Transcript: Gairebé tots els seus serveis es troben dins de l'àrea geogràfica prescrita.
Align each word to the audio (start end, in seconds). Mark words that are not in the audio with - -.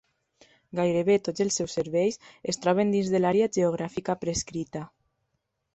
Gairebé 0.79 1.17
tots 1.27 1.43
els 1.45 1.59
seus 1.61 1.75
serveis 1.79 2.17
es 2.53 2.59
troben 2.65 2.95
dins 2.97 3.13
de 3.17 3.23
l'àrea 3.23 3.53
geogràfica 3.61 4.19
prescrita. 4.27 4.85